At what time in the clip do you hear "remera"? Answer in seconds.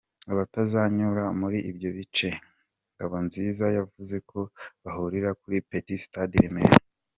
6.43-6.75